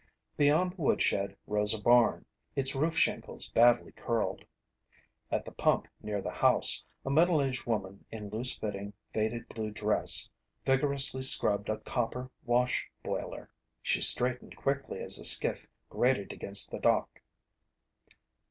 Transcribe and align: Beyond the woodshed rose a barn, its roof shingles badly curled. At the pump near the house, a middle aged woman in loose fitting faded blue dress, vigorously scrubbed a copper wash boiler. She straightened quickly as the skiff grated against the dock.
Beyond 0.35 0.71
the 0.71 0.81
woodshed 0.81 1.37
rose 1.45 1.75
a 1.75 1.79
barn, 1.79 2.25
its 2.55 2.73
roof 2.73 2.97
shingles 2.97 3.49
badly 3.49 3.91
curled. 3.91 4.43
At 5.29 5.45
the 5.45 5.51
pump 5.51 5.87
near 6.01 6.23
the 6.23 6.31
house, 6.31 6.83
a 7.05 7.11
middle 7.11 7.39
aged 7.39 7.67
woman 7.67 8.03
in 8.09 8.29
loose 8.31 8.57
fitting 8.57 8.93
faded 9.13 9.47
blue 9.47 9.69
dress, 9.69 10.27
vigorously 10.65 11.21
scrubbed 11.21 11.69
a 11.69 11.77
copper 11.77 12.31
wash 12.43 12.89
boiler. 13.03 13.51
She 13.83 14.01
straightened 14.01 14.57
quickly 14.57 15.01
as 15.01 15.17
the 15.17 15.23
skiff 15.23 15.67
grated 15.91 16.33
against 16.33 16.71
the 16.71 16.79
dock. 16.79 17.21